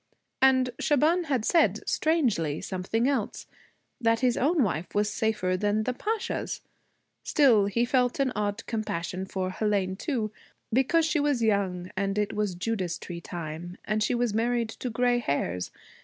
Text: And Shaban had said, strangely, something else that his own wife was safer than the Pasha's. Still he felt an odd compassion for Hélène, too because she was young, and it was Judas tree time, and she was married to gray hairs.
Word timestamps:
And 0.41 0.71
Shaban 0.79 1.25
had 1.25 1.45
said, 1.45 1.87
strangely, 1.87 2.59
something 2.59 3.07
else 3.07 3.45
that 3.99 4.21
his 4.21 4.35
own 4.35 4.63
wife 4.63 4.95
was 4.95 5.13
safer 5.13 5.55
than 5.55 5.83
the 5.83 5.93
Pasha's. 5.93 6.61
Still 7.23 7.67
he 7.67 7.85
felt 7.85 8.19
an 8.19 8.31
odd 8.35 8.65
compassion 8.65 9.27
for 9.27 9.51
Hélène, 9.51 9.95
too 9.95 10.31
because 10.73 11.05
she 11.05 11.19
was 11.19 11.43
young, 11.43 11.91
and 11.95 12.17
it 12.17 12.33
was 12.33 12.55
Judas 12.55 12.97
tree 12.97 13.21
time, 13.21 13.77
and 13.85 14.01
she 14.01 14.15
was 14.15 14.33
married 14.33 14.69
to 14.69 14.89
gray 14.89 15.19
hairs. 15.19 15.69